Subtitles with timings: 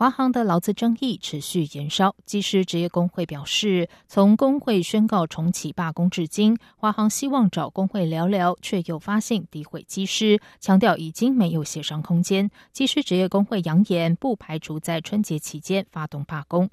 [0.00, 12.50] 华航的劳资争议持续延烧，机师职业工会表示，从工会宣告重启罢工至今，华航希望找工会聊聊，却又发信诋毁机师，强调已经没有协商空间。
[12.72, 16.70] 机师职业工会扬言，不排除在春节期间发动罢工。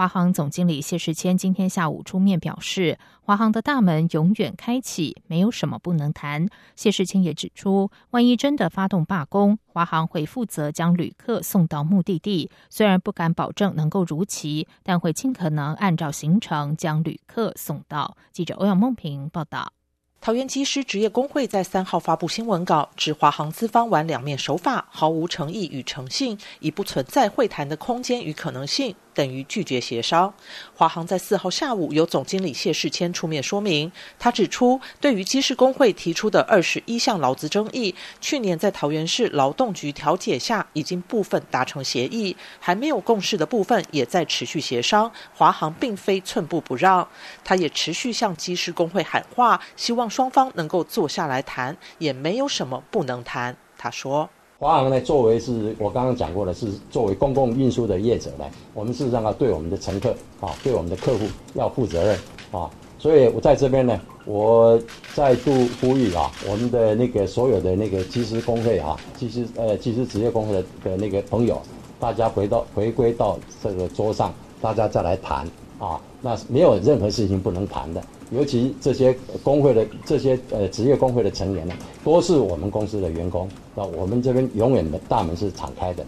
[0.00, 6.48] 华航总经理谢世谦今天下午出面表示，华航的大门永远开启，没有什么不能谈。
[6.74, 18.16] 谢世谦也指出，万一真的发动罢工，华航会负责将旅客送到目的地，虽然不敢保证能够如期，但会尽可能按照行程将旅客送到。
[18.32, 19.74] 记者欧阳梦平报道。
[20.22, 28.94] 桃园机师职业工会在三号发布新闻稿，指华航资方玩两面手法，毫无诚意与诚信，已不存在会谈的空间与可能性。
[29.14, 30.32] 等于拒绝协商。
[30.74, 45.10] 华航在四号下午由总经理谢世谦出面说明，他指出，对于机师工会提出的二十一项劳资争议，去年在桃园市劳动局调解下已经部分达成协议，还没有共识的部分也在持续协商。
[45.34, 47.06] 华航并非寸步不让，
[47.44, 53.56] 他也持续向机师工会喊话，希望双方能够坐下来谈，也没有什么不能谈。
[53.76, 54.30] 他说。
[54.60, 58.44] 华航呢，作为是我刚刚讲过的，是作为公共运输的业者呢，
[58.74, 62.18] 我们事实上要对我们的乘客啊，对我们的客户要负责任
[62.52, 62.70] 啊。
[62.98, 64.78] 所以我在这边呢，我
[65.14, 71.58] 再度呼吁啊，我们的那个所有的那个机师工会啊，机师呃机师职业工会的的那个朋友，
[71.98, 74.30] 大家回到回归到这个桌上，
[74.60, 75.98] 大家再来谈啊。
[76.20, 78.02] 那没有任何事情不能谈的。
[78.30, 86.04] 尤其这些工会的这些呃职业工会的成员呢，都是我们公司的员工，那我们这边永远的大门是敞开的。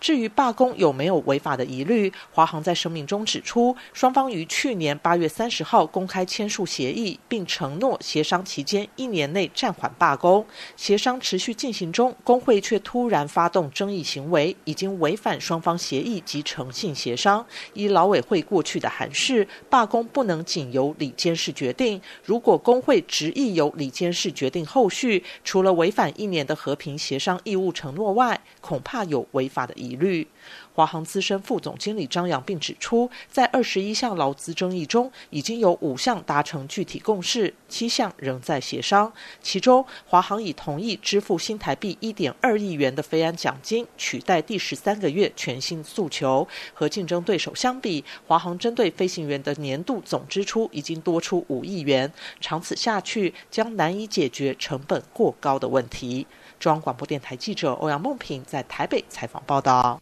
[0.00, 10.44] 至于罢工有没有违法的疑虑，华航在声明中指出，双方于去年八月三十号公开签署协议，并承诺协商期间一年内暂缓罢工。
[10.74, 17.44] 协商持续进行中，工会却突然发动争议行为，已经违反双方协议及诚信协商。
[17.74, 22.00] 依劳委会过去的函示，罢工不能仅由里监事决定。
[22.24, 29.89] 如果工会执意由里监事决定后续，除了违反一年的和平协商义务承诺外，恐怕有违法的疑。
[29.90, 30.28] 疑虑。
[30.72, 39.12] 华航资深副总经理张扬并指出，在二十一项劳资争议中，已经有五项达成具体共识，七项仍在协商。
[39.42, 46.46] 其中，华航已同意支付新台币一点二亿元的飞安奖金，取代第十三个月全新诉求。
[46.72, 56.26] 和竞争对手相比，华航针对飞行员的年度总支出已经多出五亿元，长此下去将难以解决成本过高的问题。
[56.60, 59.98] 中央广播电台记者欧阳梦平在台北采访报道。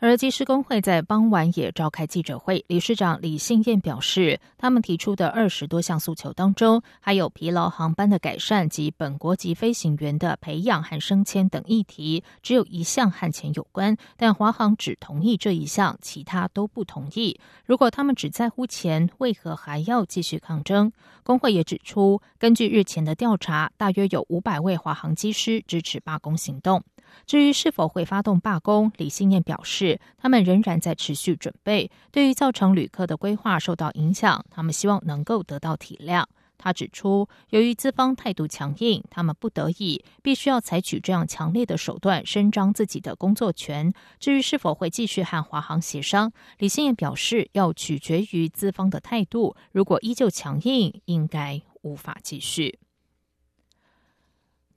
[0.00, 17.40] 而机师工会在傍晚也召开记者会，理事长李信燕表示，他们提出的二十多项诉求当中，还有疲劳航班的改善及本国籍飞行员的培养和升迁等议题，只有一项和钱有关，但华航只同意这一项，其他都不同意。
[17.64, 20.92] 如果他们只在乎钱，为何还要继续抗争？
[21.24, 26.84] 工会也指出，根据日前的调查，大约有五百位华航机师支持罢工行动。
[27.26, 31.90] 至于是否会发动罢工，李信燕表示，他们仍然在持续准备。
[32.10, 36.24] 对于造成旅客的规划受到影响，他们希望能够得到体谅。
[36.60, 43.92] 他指出，由于资方态度强硬，他们不得已必须要采取这样强烈的手段，伸张自己的工作权。
[44.18, 49.54] 至于是否会继续和华航协商，李信燕表示，要取决于资方的态度。
[49.70, 52.80] 如果依旧强硬，应该无法继续。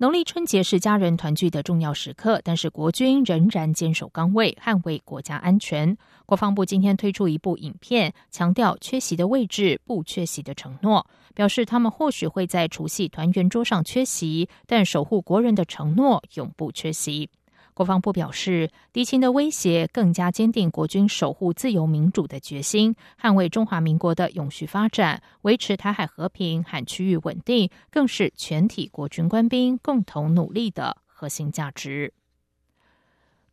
[0.02, 5.96] 农历春节是家人团聚的重要时刻，但是国军仍然坚守岗位，捍卫国家安全。
[6.26, 17.30] 国防部今天推出一部影片，强调缺席的位置不缺席的承诺，表示他们或许会在除夕团圆桌上缺席，但守护国人的承诺永不缺席。
[17.74, 32.14] 国防部表示，敌情的威胁更加坚定国军守护自由民主的决心，捍卫中华民国的永续发展，维持台海和平和区域稳定，更是全体国军官兵共同努力的核心价值。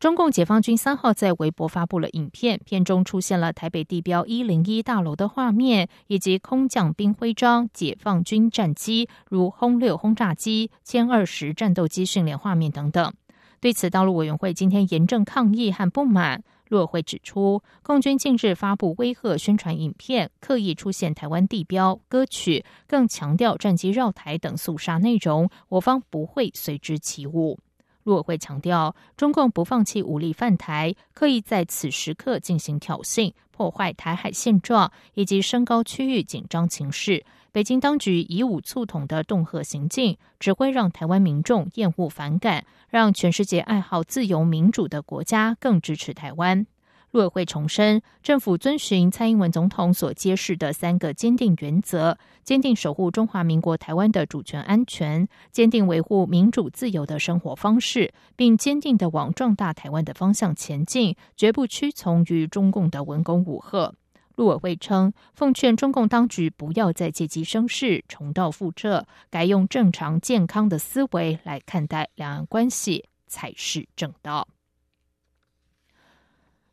[0.00, 13.12] 中共解放军三号在微博发布了影片，片中出现了台北地标一零一大楼的画面，以及空降兵徽章、解放军战机如轰六轰炸机、歼二十战斗机训练画面等等。
[13.60, 16.44] 对此，道路委员会今天严正抗议和不满。
[16.68, 27.58] 陆委会指出，共军近日发布威吓宣传影片，刻意出现台湾地标、歌曲，更强调战机绕台等肃杀内容，我方不会随之起舞。
[28.04, 37.24] 陆委会强调，中共不放弃武力犯台，刻意在此时刻进行挑衅，破坏台海现状，以及升高区域紧张情势。
[37.50, 46.64] 北京当局以武促统的恫吓行径，只会让台湾民众厌恶反感，让全世界爱好自由民主的国家更支持台湾。
[47.10, 63.94] 陆委会重申，政府遵循蔡英文总统所揭示的三个坚定原则：坚定守护中华民国台湾的主权安全，坚定维护民主自由的生活方式，并坚定的往壮大台湾的方向前进，绝不屈从于中共的文攻武吓。
[64.36, 74.46] 陆委会称，奉劝中共当局不要再借机生事，重蹈覆辙，改用正常健康的思维来看待两岸关系才是正道。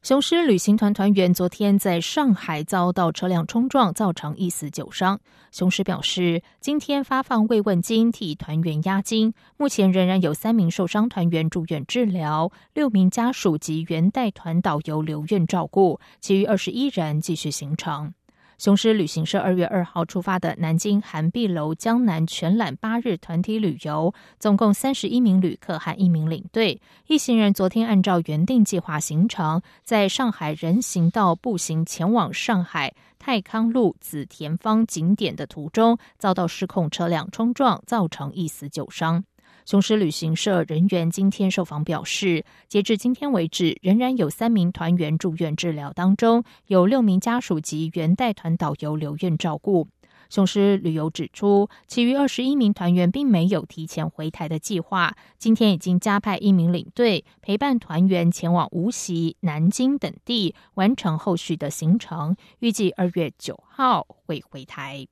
[0.05, 5.19] 雄狮旅行团团员昨天在上海遭到车辆冲撞，造成一死九伤。
[5.51, 18.13] 雄狮表示，今天发放慰问金替团员押金，目前仍然有三名受伤团员住院治疗，六名家属及原带团导游留院照顾，其余二十一人继续行程。
[18.57, 26.81] 雄狮旅行社二月二号出发的南京韩碧楼江南全览八日团体旅游，总共三十一名旅客和一名领队。
[27.07, 39.25] 一行人昨天按照原定计划行程，在上海人行道步行前往上海泰康路紫田坊景点的途中，遭到失控车辆冲撞，造成一死九伤。
[39.65, 49.87] 雄狮旅行社人员今天受访表示，截至今天为止，仍然有三名团员住院治疗当中，有六名家属及原带团导游留院照顾。
[50.29, 65.07] 雄狮旅游指出，其余二十一名团员并没有提前回台的计划，今天已经加派一名领队陪伴团员前往无锡、南京等地完成后续的行程，预计二月九号会回台。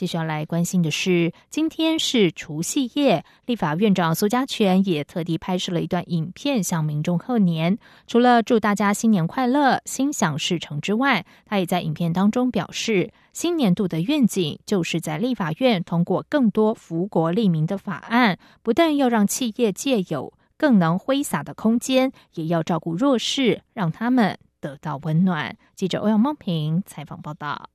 [0.00, 7.76] 接下来关心的是，今天是除夕夜，立法院长苏家全也特地拍摄了一段影片向民众贺年。
[8.06, 25.54] 除了祝大家新年快乐、心想事成之外，他也在影片当中表示，新年度的愿景就是在立法院通过更多福国利民的法案，不但要让企业借有更能挥洒的空间，也要照顾弱势，让他们得到温暖。
[25.76, 27.68] 记者欧阳梦平采访报道。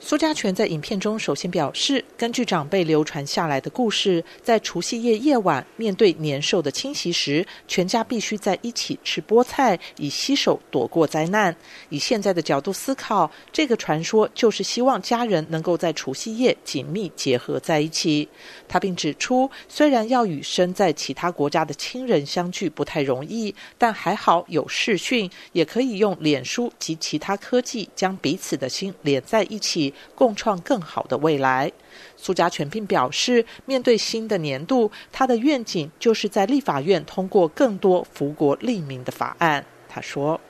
[0.00, 11.54] 苏家全在影片中首先表示，根据长辈流传下来的故事，在除夕夜夜晚面对年兽的侵袭时，全家必须在一起吃菠菜，以洗手躲过灾难。
[11.90, 18.28] 以现在的角度思考，这个传说就是希望家人能够在除夕夜紧密结合在一起。
[18.68, 29.83] 他并指出，虽然要与身在其他国家的亲人相聚不太容易，但还好有视讯，也可以用脸书及其他科技将彼此的心连在一起。
[30.14, 31.70] 共创更好的未来。
[32.16, 39.64] 苏家全并表示，面对新的年度，他的愿景就是在立法院通过更多福国利民的法案。
[39.88, 40.40] 他说：“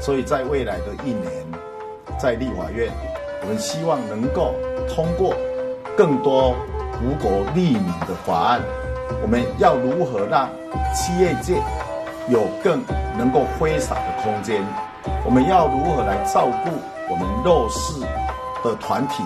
[0.00, 1.32] 所以在未来的一年，
[2.18, 2.92] 在立法院，
[3.42, 4.54] 我们希望能够
[4.88, 5.34] 通过
[5.96, 6.54] 更多
[6.92, 8.62] 福国利民的法案。
[9.22, 10.48] 我们要如何让
[10.94, 11.54] 企业界
[12.28, 12.82] 有更
[13.18, 14.62] 能够挥洒的空间？
[15.24, 16.70] 我们要如何来照顾
[17.10, 18.04] 我们弱势？”
[18.62, 19.24] 的团体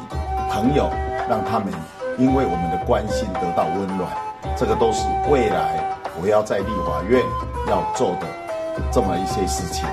[0.50, 0.90] 朋友，
[1.28, 1.72] 让他们
[2.18, 4.10] 因为我们的关心得到温暖，
[4.56, 7.22] 这个都是未来我要在立法院
[7.68, 8.26] 要做的
[8.92, 9.88] 这么一些事情。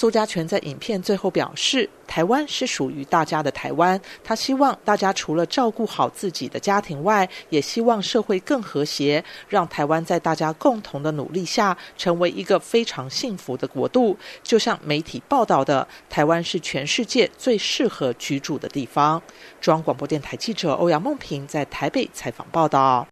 [0.00, 4.00] 苏家全在影片最后表示：“台湾是属于大家的台湾。
[4.24, 14.16] 他希望大家除了照顾好自己的家庭外，也希望社会更和谐，让台湾在大家共同的努力下，成为一个非常幸福的国度。
[14.42, 19.20] 就像媒体报道的，台湾是全世界最适合居住的地方。”
[19.60, 23.06] 中央广播电台记者欧阳梦平在台北采访报道。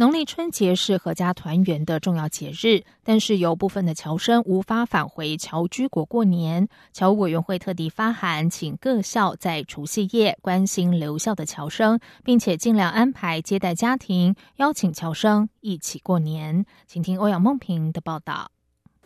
[0.00, 6.66] 农历春节是阖家团圆的重要节日，但是有部分的侨生无法返回侨居国过年。
[6.94, 16.64] 侨务委员会特地发函，请各校在除夕夜关心留校的侨生，并且尽量安排接待家庭，邀请侨生一起过年。
[16.86, 18.50] 请听欧阳梦萍的报道。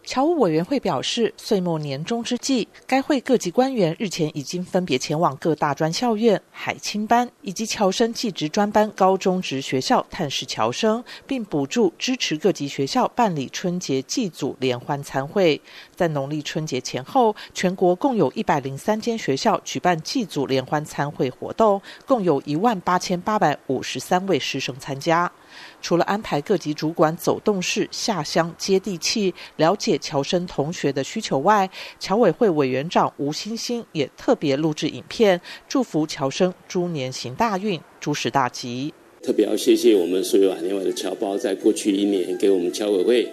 [0.05, 15.59] 侨务委员会表示，岁末年终之际，该会各级官员日前已经分别前往各大专校院、海青班以及侨生技职专班高中职学校探视侨生，并补助支持各级学校办理春节祭祖联欢参会。
[15.97, 25.33] 在农历春节前后，全国共有一百零三间学校举办祭祖联欢参会活动，共有一万八千八百五十三位师生参加。
[25.81, 31.69] 除了安排各级主管走动式下乡接地气，了解侨生同学的需求外，
[31.99, 38.93] 侨委会委员长吴欣欣也特别录制影片，祝福侨生猪年行大运，诸事大吉。
[39.23, 43.27] 特别要谢谢我们所有海内外的侨胞，在过去一年给我们侨委会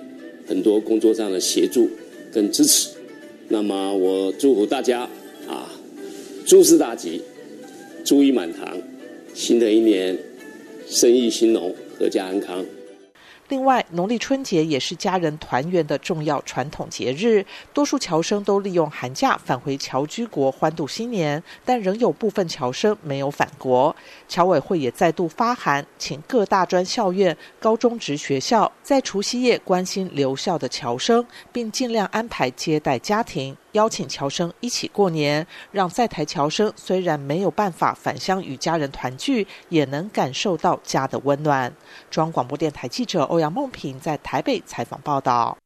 [0.47, 1.89] 很多工作上的协助
[2.31, 2.89] 跟支持。
[3.49, 5.01] 那么我祝福大家
[5.49, 5.67] 啊，
[6.45, 7.21] 诸事大吉，
[8.05, 8.77] 猪意满堂，
[9.33, 10.17] 新的一年
[10.87, 12.65] 生意兴隆，阖家安康。
[13.49, 23.93] 另外，农历春节也是家人团圆的重要传统节日，多数侨生都利用寒假返回侨居国欢度新年，但仍有部分侨生没有返国。
[24.29, 33.57] 侨委会也再度发函，请各大专校院、高中职学校在除夕夜关心留校的侨生，并尽量安排接待家庭。
[33.73, 41.73] 邀请侨生一起过年，让在台侨生虽然没有办法返乡与家人团聚，也能感受到家的温暖。
[42.09, 45.57] 中央广播电台记者欧阳梦平在台北采访报道。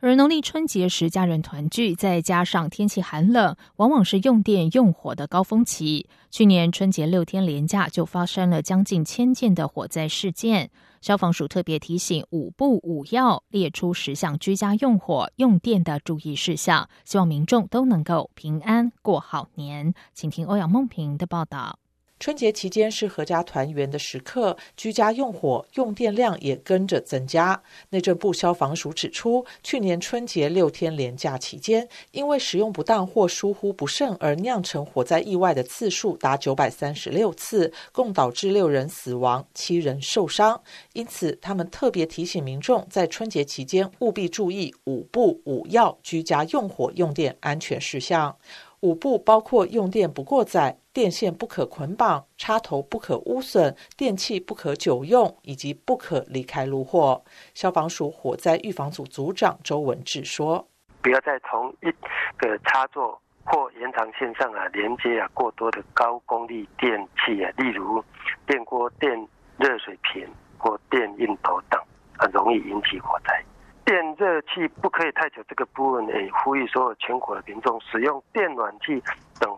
[0.00, 6.08] 而农历春节时家人团聚，再加上天气寒冷，往往是用电用火的高峰期。
[6.28, 10.70] 去年春节六天连假就发生了将近千件的火灾事件。
[11.02, 19.92] 消防署特别提醒五不五要，列出十项居家用火用电的注意事项，希望民众都能够平安过好年。
[20.14, 21.80] 请听欧阳梦平的报道。
[22.22, 27.60] 春节期间是阖家团圆的时刻，居家用火用电量也跟着增加。
[27.90, 40.62] 内政部消防署指出，去年春节六天连假期间，因为使用不当或疏忽不慎而酿成火灾意外的次数达九百三十六次，共导致六人死亡、七人受伤。
[40.92, 48.36] 因此，他们特别提醒民众，在春节期间务必注意五不五要居家用火用电安全事项。
[48.82, 50.78] 五不包括用电不过载。
[50.92, 57.24] 电线不可捆绑，插头不可污损，电器不可久用，以及不可离开炉火。
[57.54, 60.68] 消防署火灾预防组组长周文志说
[61.00, 61.90] ：“不要在同一
[62.36, 68.04] 个插座或延长线上啊连接啊过多的高功率电器啊，例如
[68.46, 69.10] 电锅、电
[69.56, 71.80] 热水瓶或电熨斗等，
[72.18, 73.42] 很容易引起火灾。
[73.84, 79.02] 电热器不可以太久，这个部分诶，呼吁所有全国的民众使用电暖器。”
[79.40, 79.51] 等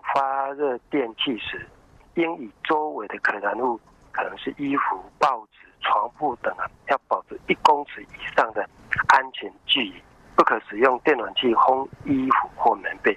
[0.54, 1.66] 热电器时，
[2.14, 3.78] 应以周围的可燃物，
[4.12, 8.68] 可能是衣服、报纸、床铺等啊，要保持一公尺以上的
[9.08, 9.94] 安全距离，
[10.36, 13.16] 不可使用电暖器烘衣服或棉被。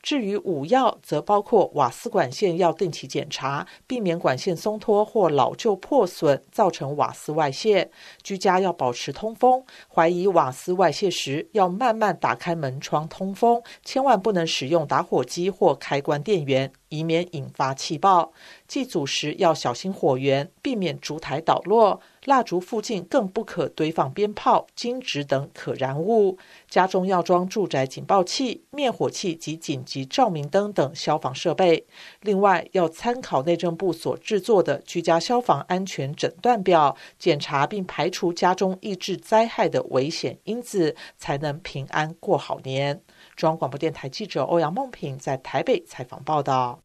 [0.00, 7.90] 至于五要，则包括瓦斯管线要定期检查，避免管线松脱或老旧破损造成瓦斯外泄。
[8.22, 16.72] 居家要保持通风，怀疑瓦斯外泄时，要慢慢打开门窗通风，千万不能使用打火机或开关电源。
[16.90, 18.32] 以免引发气爆，
[18.66, 22.00] 祭祖时要小心火源，避免烛台倒落。
[22.28, 26.36] 蜡烛附近更不可堆放鞭炮、金纸等可燃物。
[26.68, 31.86] 家中要装住宅警报器、灭火器及紧急照明灯等消防设备。
[32.20, 43.00] 另外，要参考内政部所制作的居家消防安全诊断表，检查并排除家中易致灾害的危险因子，才能平安过好年。
[43.36, 46.82] 中央广播电台记者欧阳梦平在台北采访报道。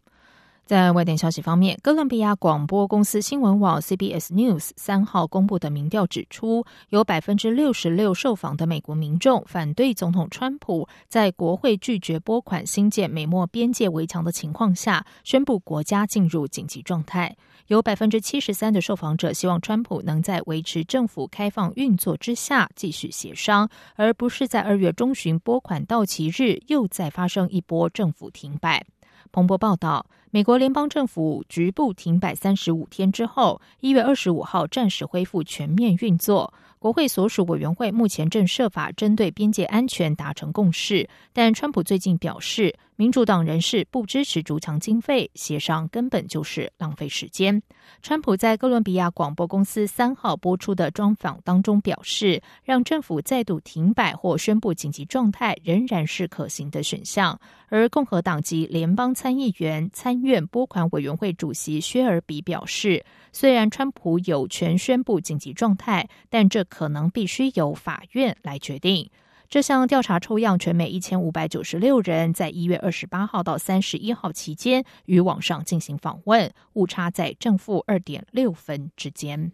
[0.65, 17.35] 在外电消息方面，哥伦比亚广播公司新闻网 CBS News 三号公布的民调指出，有百分之六十六受访的美国民众反对总统川普在国会拒绝拨款新建美墨边界围墙的情况下，宣布国家进入紧急状态。
[17.67, 28.85] 有百分之七十三的受访者希望川普能在维持政府开放运作之下继续协商，而不是在二月中旬拨款到期日又再发生一波政府停摆。
[29.31, 36.51] 彭博报道，美国联邦政府局部停摆三十五天之后，一月二十五号暂时恢复全面运作。
[36.79, 47.61] 国会所属委员会目前正设法针对边界安全达成共识，但川普最近表示，民主党人士不支持逐强经费协商，根本就是浪费时间。
[48.01, 57.39] 川普在哥伦比亚广播公司三号播出的专访当中表示，让政府再度停摆或宣布紧急状态仍然是可行的选项。
[57.69, 69.09] 而共和党籍联邦参议员参院拨款委员会主席薛尔比表示，虽然川普有权宣布紧急状态，但这可能必须由法院来决定。
[69.49, 79.51] 这项调查抽样全美一千五百九十六人，在一月二十八号到三十一号期间与网上进行访问，误差在正负二点六分之间。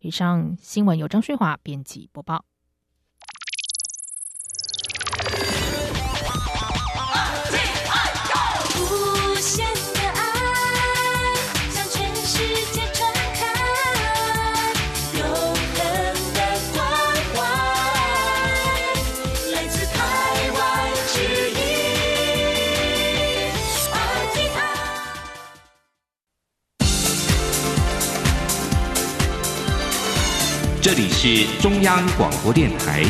[0.00, 2.44] 以上新闻由张旭华编辑播报。
[30.86, 33.02] 这里是中央广播电台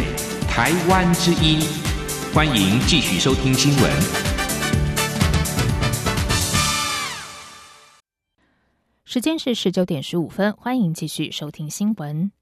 [0.48, 1.60] 台湾之音，
[2.32, 3.92] 欢迎继续收听新闻。
[9.04, 12.32] 时间是十九点十五分，欢迎继续收听新闻。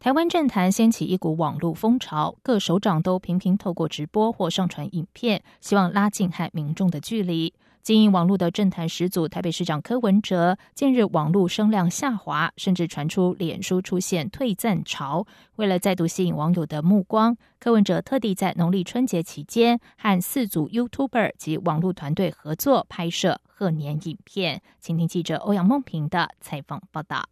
[0.00, 7.54] 台湾政坛掀起一股网络风潮，各首长都频频透过直播或上传影片，希望拉近和民众的距离。
[7.82, 15.26] 经营网络的政坛始祖台北市长柯文哲，近日网络声量下滑，甚至传出脸书出现退赞潮。
[15.56, 24.62] 为了再度吸引网友的目光，柯文哲特地在农历春节期间和四组 YouTuber 及网络团队合作拍摄贺年影片。
[24.78, 27.28] 请听记者欧阳梦平的采访报道。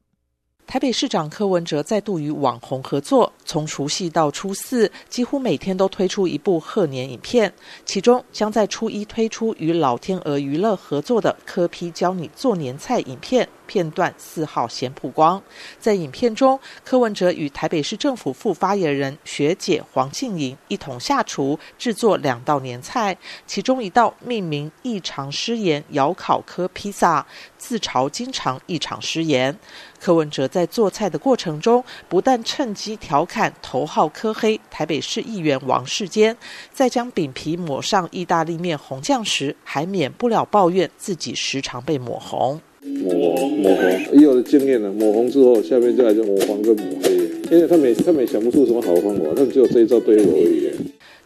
[0.70, 7.52] 台北市长柯文哲再度与网红合作，从除夕到初四，几乎每天都推出一部贺年影片。
[7.84, 13.48] 其中将在初一推出与老天鹅娱乐合作的“柯批教你做年菜”影片。
[13.70, 15.40] 片段四号先曝光，
[15.78, 27.24] 在影片中，柯文哲与台北市政府副发言人学姐黄静莹一同下厨制作两道年菜，其中一道命名“异常失言窑烤科披萨”，
[27.56, 29.56] 自嘲经常异常失言。
[30.00, 36.36] 柯文哲在做菜的过程中，不但趁机调侃头号科黑台北市议员王世坚，
[36.72, 42.60] 在将饼皮抹上意大利面红酱时，还免不了抱怨自己时常被抹红。
[42.82, 47.14] 抹抹红，以我的经验了，抹红之后，下面就来就抹黄跟抹黑，
[47.50, 50.70] 因为他们他们想不出什么好方法，他们只有这一招对我而已。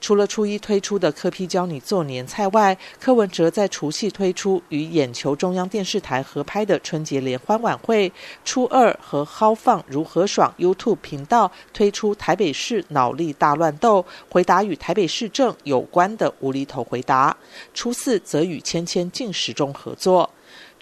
[0.00, 8.12] 除了初一推出的柯批教你做年菜外，柯文哲在除夕推出与眼球中央电视台合拍的春节联欢晚会，
[8.44, 17.34] 初二和豪放如何爽 YouTube 频道推出台北市脑力大乱斗，回答与台北市政有关的无厘头回答，
[17.72, 20.28] 初四则与芊芊进食中合作。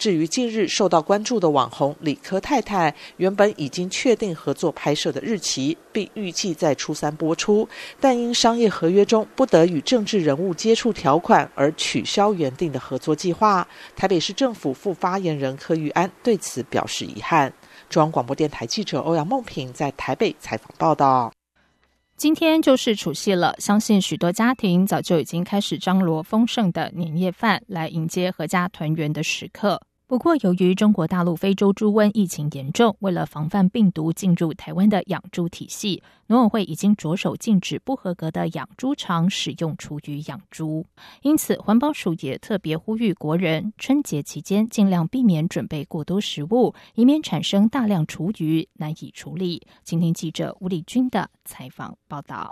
[0.03, 7.69] 至于近日受到关注的网红李科太太，原本已经确定合作拍摄的日期，并预计在初三播出，
[8.01, 13.65] 但因商业合约中不得与政治人物接触条款而取消原定的合作计划。
[13.95, 17.53] 台北市政府副发言人柯玉安对此表示遗憾。
[17.89, 21.33] 中央广播电台记者欧阳梦平在台北采访报道。
[22.17, 29.81] 今天就是除夕了，相信许多家庭早就已经开始张罗丰盛的年夜饭，来迎接阖家团圆的时刻。
[30.13, 40.85] 不过，由于中国大陆非洲猪瘟疫情严重，为了防范病毒进入台湾的养猪体系，农委会已经着手禁止不合格的养猪场使用厨余养猪。
[41.23, 49.63] 因此，环保署也特别呼吁国人春节期间尽量避免准备过多食物，以免产生大量厨余难以处理。
[49.83, 52.51] 今天记者吴丽君的采访报道。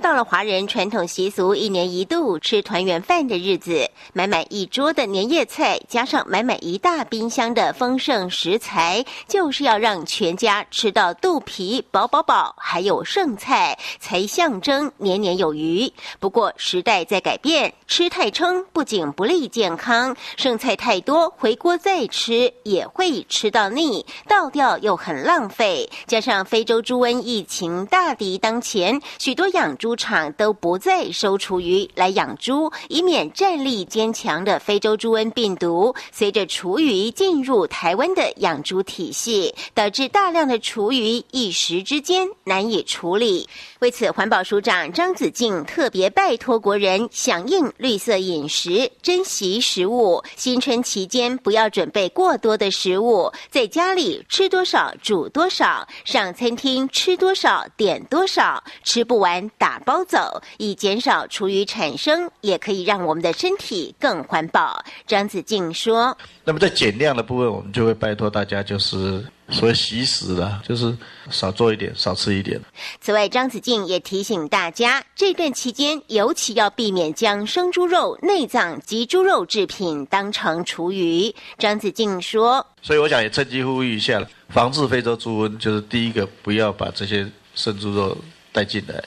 [0.00, 15.90] 到了华人传统习俗一年一度吃团圆饭的日子，满满一桌的年夜菜，加上满满一大冰箱的丰盛食材，就是要让全家吃到肚皮饱饱饱，还有剩菜，才象征年年有余。
[16.18, 25.88] 不过时代在改变，吃太撑不仅不利健康，剩菜太多回锅再吃也会吃到腻，倒掉又很浪费。
[26.06, 43.48] 加上非洲猪瘟疫情大敌当前，许多养猪猪场都不再收厨余来养猪，以免战力坚强的非洲猪瘟病毒随着厨余进入台湾的养猪体系，导致大量的厨余一时之间难以处理。
[43.78, 50.22] 为此，环保署长张子静特别拜托国人响应绿色饮食，珍惜食物。
[50.36, 59.77] 新春期间不要准备过多的食物，在家里吃多少煮多少，上餐厅吃多少点多少，吃不完打。
[59.78, 64.84] 打包走，以减少厨余产生，也可以让我们的身体更环保。
[65.06, 70.96] 张子静说：“那么在减量的部分，我们就会拜托大家，就是所谓习食了，就是
[71.30, 72.60] 少做一点，少吃一点。”
[73.00, 81.32] 此外，张子静也提醒大家，这段期间尤其要避免将生猪肉、内脏及猪肉制品当成厨余。
[81.56, 88.16] 张子静说：“所以我想也趁机呼吁一下了，防治非洲猪瘟，就是第一个，不要把这些生猪肉
[88.50, 89.00] 带进来。”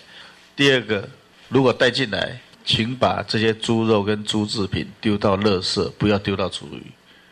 [0.55, 1.07] 第二个，
[1.49, 6.83] 如果带进来，请把这些猪肉跟猪制品丢到垃圾，不要丢到厨余。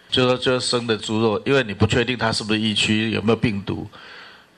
[0.09, 3.87] 就说，就生的猪肉，因为你不确定它是不是疫区，有没有病毒，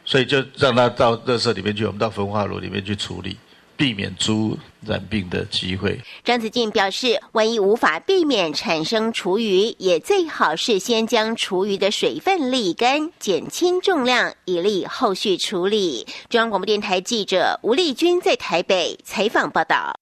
[0.06, 3.36] 所以就让它到垃圾里面去，我们到焚化炉里面去处理。
[3.82, 6.00] 避免猪染病的机会。
[6.24, 16.06] 张子静表示，万一无法避免产生厨余，也最好是先将厨余的水分沥干，减轻重量，以利后续处理。
[16.30, 20.01] 中央广播电台记者吴丽君在台北采访报道。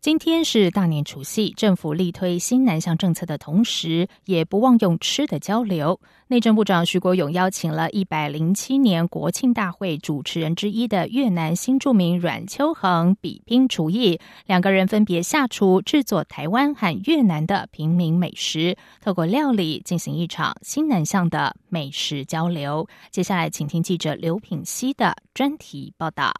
[0.00, 6.00] 今天是大年除夕，政府力推新南向政策的同时，也不忘用吃的交流。
[6.28, 22.88] 内政部长徐国勇邀请了一百零七年国庆大会主持人之一的越南新著名阮秋恒比拼厨艺，两个人分别下厨制作台湾和越南的平民美食，透过料理进行一场新南向的美食交流。
[23.10, 26.32] 接下来，请听记者刘品熙的专题报道。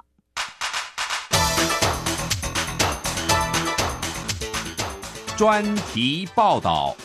[5.39, 6.97] 专题报道。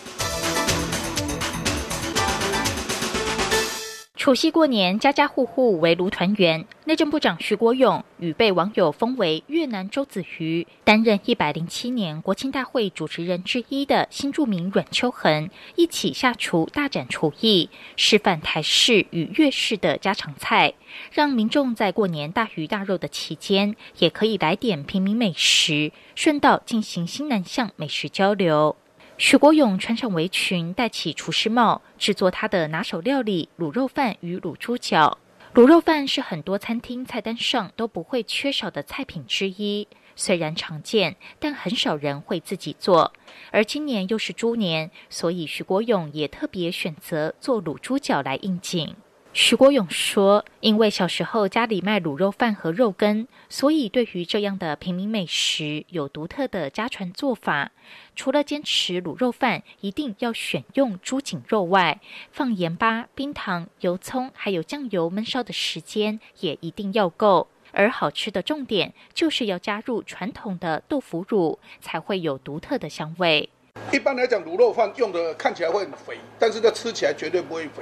[4.24, 6.66] 除夕过年，家家户户围炉团圆。
[6.86, 20.74] 内政部长徐国勇与被网友封为“越南周子瑜”，担任一百零七年国庆大会主持人之一的新著名阮秋恒一起下厨大展厨艺，示范台式与粤式的家常菜，
[21.12, 28.78] 让民众在过年大鱼大肉的期间，也可以来点平民美食，顺道进行新南向美食交流。
[29.26, 35.18] 许国勇穿上围裙，戴起厨师帽，制作他的拿手料理——卤肉饭与卤猪脚。
[35.54, 43.14] 卤肉饭是很多餐厅菜单上都不会缺少的菜品之一，虽然常见，但很少人会自己做。
[43.50, 48.94] 而今年又是猪年，所以许国勇也特别选择做卤猪脚来应景。
[49.36, 57.72] 徐国勇说：“因为小时候家里卖卤肉饭和肉羹，所以对于这样的平民美食有独特的家传做法。
[58.16, 62.00] 除了坚持卤肉饭一定要选用猪颈肉外，
[62.32, 67.48] 放盐巴、冰糖、油葱还有酱油焖烧的时间也一定要够。
[67.72, 73.50] 而好吃的重点就是要加入传统的豆腐乳，才会有独特的香味。
[73.92, 77.82] 一般来讲，卤肉饭用的看起来会很肥，但是它吃起来绝对不会肥。”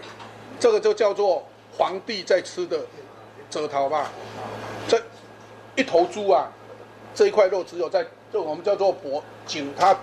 [0.62, 1.44] 这个就叫做
[1.76, 2.80] 皇帝在吃的
[3.50, 4.12] 折桃吧，
[4.88, 5.02] 这
[5.76, 6.48] 一头猪啊，
[7.16, 9.98] 这一块肉只有在这我们叫做脖颈，它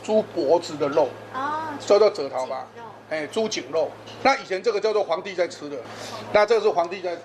[0.00, 2.64] 猪脖子的肉啊，叫做折桃吧，
[3.10, 3.90] 哎，猪颈肉。
[4.22, 5.76] 那以前这个叫做皇帝在吃的，
[6.32, 7.18] 那这个是皇帝在，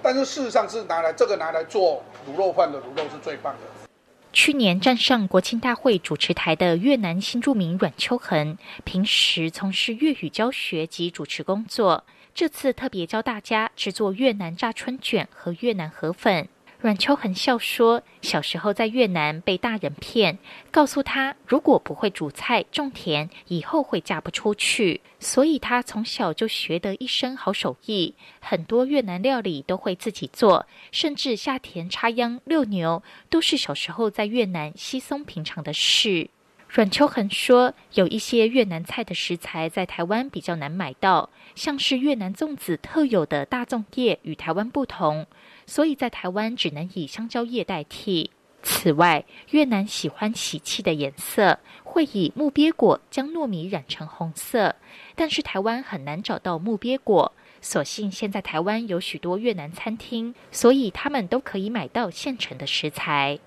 [0.00, 3.88] 但是事实上是拿来这个拿来做卤肉饭的卤肉是最棒的。
[4.32, 12.04] 去年站上国庆大会主持台的越南新著名阮秋恒，平时从事粤语教学及主持工作。
[12.34, 16.48] 这次特别教大家制作越南炸春卷和越南河粉。
[16.78, 20.38] 阮秋恒笑说：“小时候在越南被大人骗，
[20.70, 25.02] 告诉他如果不会煮菜种田，以后会嫁不出去。
[25.18, 36.30] 所以他从小就学得一身好手艺，很多越南料理都会自己做，甚至下田插秧、遛牛，都是小时候在越南稀松平常的事。”
[36.72, 45.26] 阮秋恒说：“有一些越南菜的食材在台湾比较难买到，像是越南粽子特有的大粽叶与台湾不同，
[45.66, 48.30] 所以在台湾只能以香蕉叶代替。
[48.62, 54.76] 此外，越南喜欢喜气的颜色，会以木鳖果将糯米染成红色，
[55.16, 57.32] 但是台湾很难找到木鳖果。
[57.60, 63.40] 所幸现在台湾有许多越南餐厅，所以他们都可以买到现成的食材。”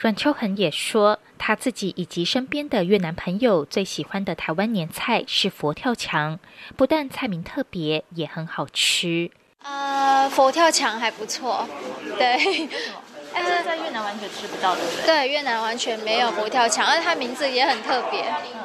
[0.00, 6.38] 阮秋恒也说，他自己以及身边的越南朋友最喜欢的台湾年菜是佛跳墙，
[6.74, 9.30] 不但菜名特别，也很好吃。
[9.62, 11.68] 呃，佛跳墙还不错，
[12.16, 12.38] 对。
[13.32, 15.04] 但是在越南完全吃不到，对不对？
[15.04, 18.24] 对，越南完全没有佛跳墙，而且它名字也很特别。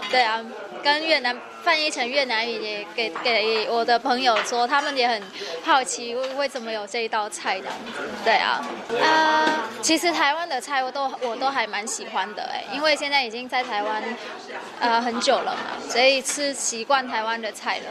[0.09, 0.41] 对啊。
[0.85, 5.19] 跟越南翻译成越南语，也给给我的朋友说，他们也很
[5.63, 8.07] 好奇为为什么有这一道菜这样子。
[8.23, 8.63] 对啊，
[9.03, 14.03] 啊，其实台湾的菜我都我都还蛮喜欢的哎，因为现在已经在台湾
[14.79, 17.85] 呃很久了嘛，所以吃习惯台湾的菜了。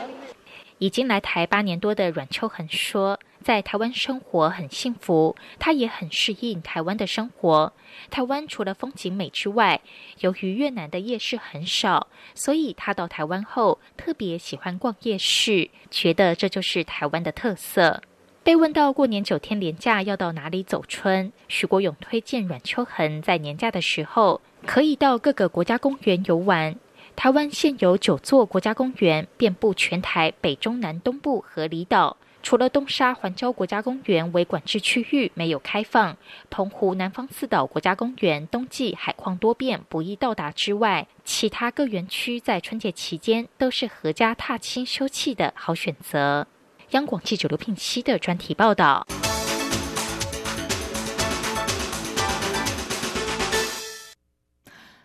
[0.79, 3.19] 已经来台八年多的阮秋恒说。
[3.45, 7.75] 在台湾生活很幸福，他也很适应台湾的生活。
[8.11, 9.83] 台湾除了风景美之外，
[10.21, 18.03] 由于越南的夜市很少，所以他到台湾后特别喜欢逛夜市，觉得这就是台湾的特色。
[18.43, 26.75] 被问到过年九天连假要到哪里走春，徐国勇推荐阮秋恒在年假的时候可以到各个国家公园游玩。
[27.15, 32.17] 台湾现有九座国家公园，遍布全台北、中、南、东部和离岛。
[32.45, 36.15] 除了东沙环礁国家公园为管制区域没有开放，
[36.51, 46.47] 澎湖南方四岛国家公园冬季海况多变，不易到达之外，其他各园区在春节期间都是合家踏青休憩的好选择。
[46.91, 49.07] 央广记者刘聘熙的专题报道。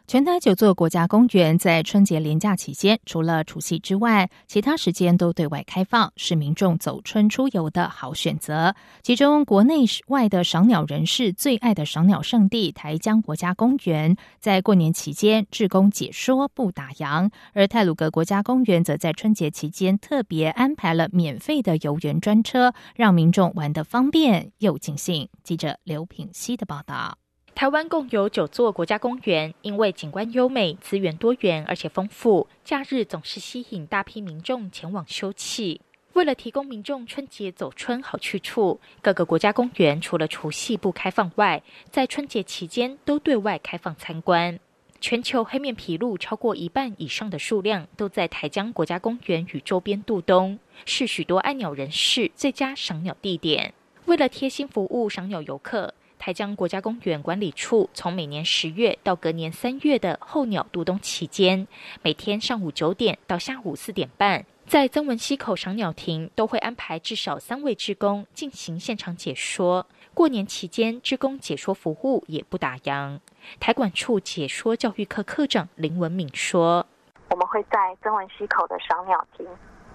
[0.10, 8.74] 全台九座国家公园在春节连假期间，除了除夕之外，其他时间都对外开放，是民众走春出游的好选择。
[9.04, 25.30] 其中，国内外的赏鸟人士最爱的赏鸟圣地台江国家公园，在过年期间志工解说不打烊；而泰鲁格国家公园则在春节期间特别安排了免费的游园专车，让民众玩得方便又尽兴。
[25.44, 27.19] 记者刘品希的报道。
[27.60, 35.78] 台湾共有九座国家公园，因为景观优美、资源多元而且丰富，假日总是吸引大批民众前往休憩。
[36.14, 44.58] 为了提供民众春节走春好去处，各个国家公园除了除夕不开放外，在春节期间都对外开放参观。
[45.02, 53.74] 全球黑面琵鹭超过一半以上的数量都在台江国家公园与周边渡冬，是许多爱鸟人士最佳赏鸟地点。
[54.06, 55.94] 为了贴心服务赏鸟游客。
[56.20, 61.66] 台江国家公园管理处从每年十月到隔年三月的候鸟渡冬期间，
[62.04, 69.88] 每天上午九点到下午四点半，在曾文溪口赏鸟亭都会安排至少三位职工进行现场解说。
[70.14, 73.20] 过年期间，职工解说服务也不打烊。
[73.58, 76.86] 台管处解说教育科科长林文敏说
[77.32, 79.48] ：“我们会在曾文溪口的赏鸟亭，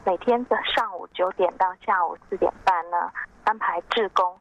[0.06, 3.12] 每天的上午九点到下午四点半呢，
[3.44, 4.34] 安排职工。”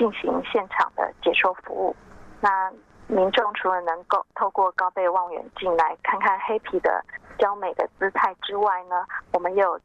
[0.00, 1.94] 进行现场的解说服务。
[2.40, 2.72] 那
[3.06, 7.04] 民众除了能够透过高倍望远镜来看看黑皮的
[7.38, 9.78] 娇美的姿态之外呢，我们也有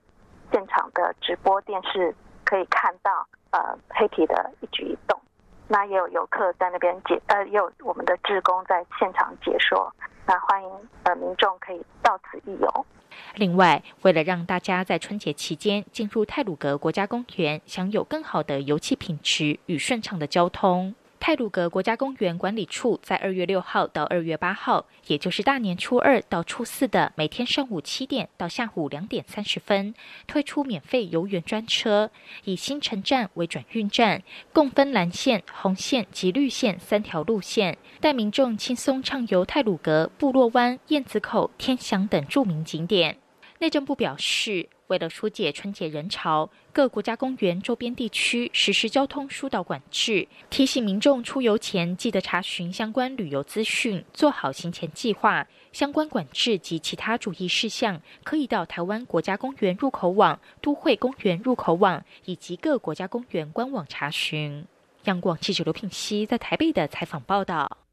[0.53, 5.19] 现场的直播电视可以看到呃黑皮的一举一动。
[5.67, 9.93] 那也有游客在那边解呃，也有我们的职工在现场解说。
[10.25, 12.85] 那欢迎呃民众可以到此一游。
[13.35, 20.93] 另外，为了让大家在春节期间进入泰鲁格国家公园，享有更好的油气品质与顺畅的交通。
[21.27, 29.95] 泰鲁格国家公园管理处在二月六号到二月八号，也就是大年初二到初四的每天上午七点到下午两点三十分，
[30.27, 32.11] 推出免费游园专车，
[32.43, 34.21] 以新城站为转运站，
[34.53, 43.17] 共分蓝线、红线及绿线三条路线，带民众轻松畅游泰鲁格、部落湾、燕子口、天祥等著名景点。
[43.57, 44.69] 内政部表示。
[44.87, 55.47] 为了疏解春节人潮，各国家公园周边地区实施交通疏导管制，提醒民众出游前记得查询相关旅游资讯，做好行前计划。
[55.71, 64.65] 相关管制及其他注意事项，可以到台湾国家公园入口网、都会公园入口网以及各国家公园官网查询。
[65.05, 67.84] 央广记者刘品熙在台北的采访报道。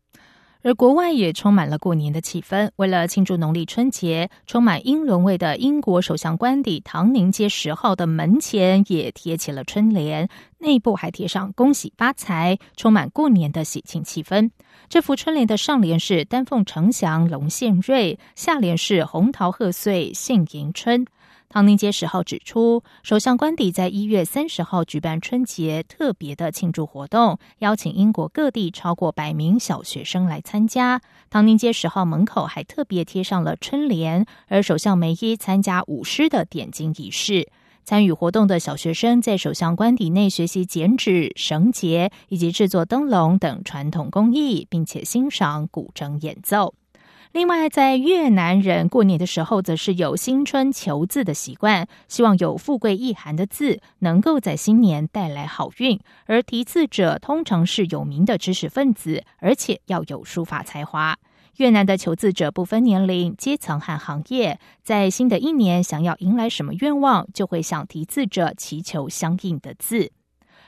[0.62, 2.70] 而国外也充满了过年的气氛。
[2.76, 14.50] 为了庆祝农历春节，充满英伦味的英国首相官邸唐宁街十号的门前也贴起了春联，内部还贴上“恭喜发财”，充满过年的喜庆气氛。
[14.88, 21.04] 这幅春联的上联是“丹凤呈祥，龙献瑞”，下联是“红桃贺岁，杏迎春”。
[21.52, 31.02] 唐宁街十号指出，首相官邸在一月三十号举办春节特别的庆祝活动，邀请英国各地超过百名小学生来参加。
[31.28, 37.50] 唐宁街十号门口还特别贴上了春联，而首相梅伊参加舞狮的点睛仪式。
[37.84, 46.72] 参与活动的小学生在首相官邸内学习剪纸、绳结以及制作灯笼等传统工艺，并且欣赏古筝演奏。
[47.32, 55.98] 另外，在越南人过年的时候，则是有新春求字的习惯，希望有富贵意涵的字能够在新年带来好运。
[56.26, 61.16] 而题字者通常是有名的知识分子，而且要有书法才华。
[61.56, 70.12] 越南的求字者不分年龄、阶层和行业，在新的一年想要迎来什么愿望，就会向题字者祈求相应的字。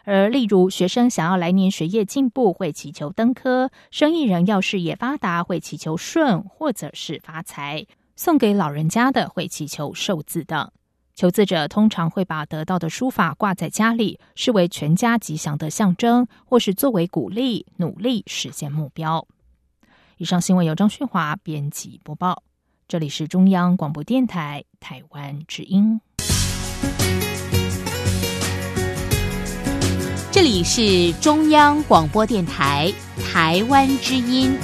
[0.04, 10.70] 而例如，学生想要来年学业进步，会祈求登科；生意人要事业发达，会祈求顺或者是发财；送给老人家的会祈求寿字等。
[11.14, 19.26] 求字者通常会把得到的书法挂在家里，视为全家吉祥的象征，或是作为鼓励，努力实现目标。
[20.18, 22.42] 以上新闻由张旭华编辑播报，
[22.88, 26.00] 这里是中央广播电台台湾之音。
[30.34, 32.92] 这里是中央广播电台
[33.24, 34.58] 台湾之音。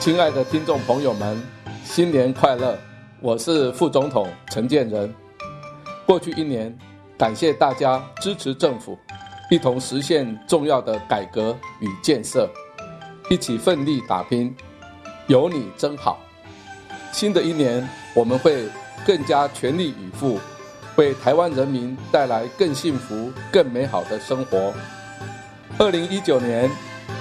[0.00, 1.38] 亲爱的听众朋友们，
[1.84, 2.78] 新年快乐！
[3.20, 5.14] 我是副总统陈建仁。
[6.06, 6.74] 过去一年，
[7.18, 8.98] 感谢大家支持政府。
[9.50, 12.48] 一同实现重要的改革与建设，
[13.28, 14.54] 一起奋力打拼，
[15.26, 16.20] 有你真好。
[17.10, 18.68] 新的一年，我们会
[19.04, 20.38] 更加全力以赴，
[20.94, 24.72] 为台湾人民带来更幸福、更美好的生活。
[25.78, 26.70] 二零一九年，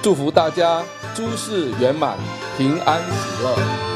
[0.03, 0.83] 祝福大家
[1.15, 2.15] 诸事圆满、
[2.59, 3.88] 平安喜乐。